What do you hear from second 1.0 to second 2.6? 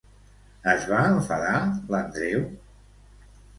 enfadar l'Andreu?